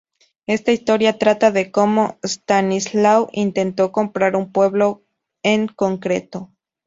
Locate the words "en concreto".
5.43-6.49